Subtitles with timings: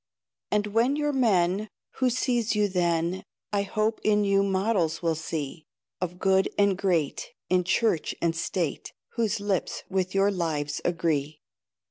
[0.49, 5.67] And when you're men, Who sees you then I hope in you models will see,
[6.01, 11.39] Of good and great, In Church and State, Whose lips with your lives agree.